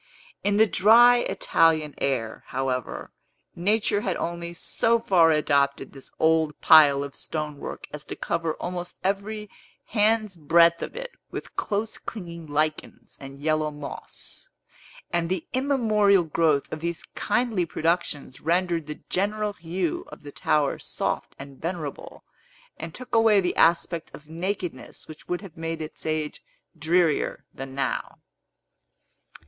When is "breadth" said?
10.37-10.81